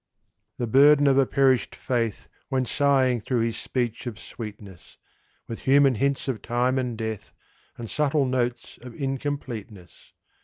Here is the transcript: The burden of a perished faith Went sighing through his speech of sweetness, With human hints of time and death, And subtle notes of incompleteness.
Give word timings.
The 0.57 0.65
burden 0.65 1.05
of 1.05 1.19
a 1.19 1.27
perished 1.27 1.75
faith 1.75 2.27
Went 2.49 2.67
sighing 2.67 3.21
through 3.21 3.41
his 3.41 3.55
speech 3.55 4.07
of 4.07 4.17
sweetness, 4.17 4.97
With 5.47 5.59
human 5.59 5.93
hints 5.93 6.27
of 6.27 6.41
time 6.41 6.79
and 6.79 6.97
death, 6.97 7.33
And 7.77 7.87
subtle 7.87 8.25
notes 8.25 8.79
of 8.81 8.95
incompleteness. 8.95 10.13